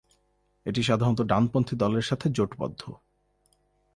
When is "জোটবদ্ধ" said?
2.29-2.81